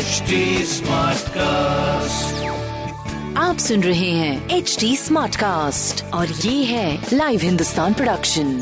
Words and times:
HD 0.00 0.62
Smartcast. 0.72 2.42
आप 3.38 3.56
सुन 3.58 3.82
रहे 3.82 4.10
हैं 4.10 4.56
एच 4.56 4.76
डी 4.80 4.96
स्मार्ट 4.96 5.36
कास्ट 5.36 6.04
और 6.14 6.26
ये 6.28 6.64
है 6.64 7.08
live 7.12 7.40
Hindustan 7.40 7.94
production 7.94 8.54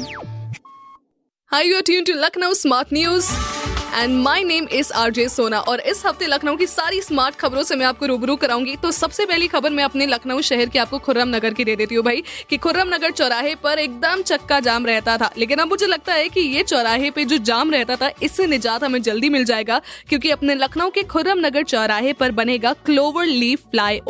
Hi, 1.51 1.62
you're 1.64 1.85
tuned 1.90 2.06
to 2.06 2.16
Lucknow 2.22 2.53
Smart 2.62 2.90
News. 2.93 3.57
And 3.98 4.14
my 4.14 4.45
name 4.45 4.66
is 4.72 4.93
RJ 4.93 5.29
Sona 5.29 5.59
और 5.61 5.80
इस 5.82 6.04
हफ़्ते 6.07 6.27
लखनऊ 6.27 6.57
की 6.57 6.66
सारी 6.66 7.00
स्मार्ट 7.02 7.36
खबरों 7.36 7.62
से 7.62 7.77
मैं 7.77 7.86
आपको 7.86 8.07
रूबरू 8.07 8.36
कराऊँगी। 8.36 8.75
तो 8.77 8.90
सबसे 8.90 9.25
पहली 9.27 9.46
खबर 9.46 9.71
मैं 9.71 9.84
अपने 9.84 10.07
लखनऊ 10.07 10.40
शहर 10.40 10.66
की 10.66 10.79
आपको 10.79 10.98
खुर्रम 10.98 11.29
नगर 11.29 11.54
की 11.54 11.64
दे 11.64 11.77
देती 11.77 11.95
हूँ 11.95 12.04
भाई, 12.04 12.22
कि 12.50 12.57
खुर्रम 12.57 12.95
नगर 12.95 13.11
चौराहे 13.11 13.54
पर 13.54 13.79
एकदम 13.79 14.22
चक्का 14.22 14.61
जाम 14.61 14.86
रहता 14.86 15.16
था। 15.18 15.30
लेकिन 15.39 15.58
अब 15.58 15.68
मुझे 15.68 15.86
लगता 15.86 16.14
है 16.14 16.29
कि 16.29 16.40
ये 16.40 16.62
चौराहे 16.62 17.11
पे 17.11 17.25
जो 17.25 17.39
जाम 17.39 17.71
रहता 17.71 17.96
था, 17.96 18.11
इससे 18.22 18.46
निजात 18.46 18.84
हमें 18.84 19.00
जल्दी 19.03 19.29
मिल 19.29 19.45
जाएगा, 19.45 19.80
क्योंकि 20.08 20.30
अपने 20.30 20.54
लखनऊ 20.54 20.90
के 20.90 21.03
खुर्रम 21.03 21.46
नगर 21.46 21.62
चौराहे 21.64 22.12
पर 22.12 22.30
बनेगा 22.32 22.72
क्लोवर 22.86 23.26
लीफ 23.26 23.64
फ्लाई 23.71 24.00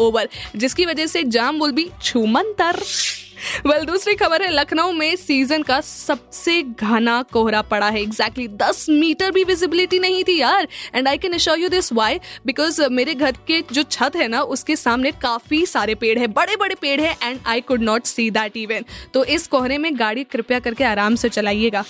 जिसकी 0.56 0.84
वजह 0.84 1.06
से 1.06 1.22
जाम 1.24 1.62
विल 1.62 1.72
बी 1.72 1.90
छूमंतर। 2.02 2.80
वेल 3.58 3.72
well, 3.72 3.86
दूसरी 3.86 4.14
खबर 4.14 4.42
है 4.42 4.50
लखनऊ 4.50 4.92
में 4.92 5.16
सीज़न 5.16 5.62
का 5.62 5.80
सबसे 5.80 6.62
घना 6.62 7.20
कोहरा 7.32 7.62
पड़ा 7.64 7.88
है। 7.88 8.02
एग्जैक्टली 8.02 8.46
exactly 8.46 8.68
दस 8.68 8.86
मीटर 8.90 9.30
भी 9.30 9.44
विजिबिलिटी 9.44 9.98
नहीं 9.98 10.22
थी 10.24 10.38
यार। 10.38 10.68
And 10.94 11.08
I 11.08 11.18
can 11.18 11.32
assure 11.32 11.58
you 11.58 11.68
this 11.68 11.92
why 11.92 12.20
because 12.46 12.82
मेरे 12.90 13.14
घर 13.14 13.36
के 13.48 13.62
जो 13.72 13.82
छत 13.82 14.16
है 14.16 14.28
ना 14.28 14.42
उसके 14.48 14.76
सामने 14.76 15.10
काफ़ी 15.22 15.64
सारे 15.66 15.94
पेड़ 15.94 16.18
है 16.18 16.26
बड़े 16.28 16.56
बड़े 16.56 16.74
पेड़ 16.74 17.00
है 17.00 17.16
and 17.22 17.38
I 17.46 17.60
could 17.60 17.82
not 17.82 18.06
see 18.06 18.30
that 18.30 18.56
even 18.56 18.84
तो 19.14 19.24
इस 19.26 19.46
कोहरे 19.46 19.78
में 19.78 19.90
गाड़ी 19.98 20.24
कृपया 20.24 20.58
करके 20.58 20.84
आराम 20.84 21.14
से 21.14 21.28
चलाइएगा। 21.28 21.84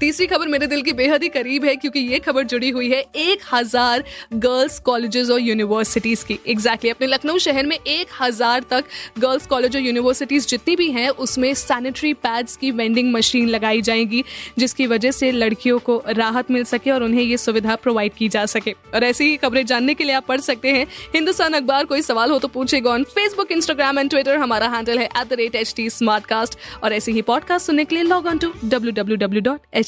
तीसरी 0.00 0.26
खबर 0.26 0.48
मेरे 0.48 0.66
दिल 0.66 0.82
की 0.82 0.92
बेहद 0.92 1.22
ही 1.22 1.28
करीब 1.28 1.64
है, 1.64 1.74
क्योंकि 1.76 2.00
ये 2.00 2.18
खबर 2.18 2.42
जुड़ी 2.44 2.70
हुई 2.70 2.88
है 2.90 3.00
एक 3.16 3.40
हज़ार 3.52 4.04
गर्ल्स 4.34 4.78
कॉलेजेस 4.80 5.30
और 5.30 5.40
यूनिवर्सिटीज 5.40 6.22
की। 6.22 6.34
Exactly 6.34 6.54
exactly. 6.54 6.90
अपने 6.90 7.06
लखनऊ 7.06 7.38
शहर 7.38 7.66
में 7.66 7.76
एक 7.76 8.08
हज़ार 8.20 8.64
तक 8.70 8.84
गर्ल्स 9.18 9.46
कॉलेज 9.46 9.76
और 9.76 9.82
यूनिवर्सिटीज 9.82 10.46
जितनी 10.48 10.76
भी 10.76 10.90
हैं, 10.90 11.08
उसमें 11.08 11.52
सैनिटरी 11.54 12.12
पैड्स 12.14 12.56
की 12.56 12.70
वेंडिंग 12.70 13.12
मशीन 13.12 13.48
लगाई 13.48 13.82
जाएगी, 13.82 14.24
जिसकी 14.58 14.86
वजह 14.86 15.10
से 15.10 15.30
लड़कियों 15.32 15.78
को 15.78 16.02
राहत 16.08 16.50
मिल 16.50 16.64
सके 16.64 16.90
और 16.90 17.02
उन्हें 17.02 17.22
ये 17.22 17.36
सुविधा 17.36 17.76
प्रोवाइड 17.76 18.12
की 18.14 18.28
जा 18.28 18.44
सके। 18.46 18.72
और 18.94 19.04
ऐसी 19.04 19.24
ही 19.24 19.36
खबरें 19.36 19.64
जानने 19.66 19.94
के 19.94 20.04
लिए 20.04 20.14
आप 20.14 20.26
पढ़ 20.26 20.40
सकते 20.40 20.68
हैं। 20.68 20.86
हिंदुस्तान 21.14 21.52
अखबार, 21.52 21.84
कोई 21.84 22.02
सवाल 22.02 22.30
हो 22.30 22.38
तो 22.38 22.48
पूछेगा 22.48 22.90
on 22.90 23.04
Facebook 23.04 23.52
Instagram 23.52 23.98
and 23.98 24.10
Twitter 24.10 24.36
हमारा 24.36 24.68
हैंडल 24.68 24.98
है 24.98 25.08
एट 25.16 26.60
और 26.82 26.92
ऐसे 26.92 27.12
ही 27.12 27.22
पॉडकास्ट 27.22 27.66
सुनने 27.66 27.84
के 27.84 27.94
लिए 27.94 28.04
log 28.04 28.26
on 28.26 28.38
to 28.38 28.52
W 28.64 29.56